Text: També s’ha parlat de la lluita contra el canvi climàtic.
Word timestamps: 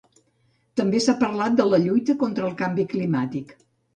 També 0.79 1.01
s’ha 1.07 1.15
parlat 1.19 1.59
de 1.59 1.67
la 1.73 1.79
lluita 1.85 2.17
contra 2.25 2.47
el 2.47 2.57
canvi 2.63 2.89
climàtic. 2.95 3.57